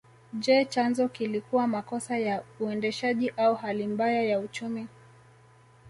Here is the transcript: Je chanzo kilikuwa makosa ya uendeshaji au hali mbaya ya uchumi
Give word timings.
Je 0.33 0.63
chanzo 0.65 1.07
kilikuwa 1.07 1.67
makosa 1.67 2.17
ya 2.17 2.43
uendeshaji 2.59 3.29
au 3.29 3.55
hali 3.55 3.87
mbaya 3.87 4.23
ya 4.23 4.39
uchumi 4.39 4.87